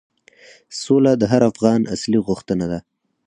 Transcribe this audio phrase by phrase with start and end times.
[0.81, 2.79] سوله د هر افغان اصلي غوښتنه ده.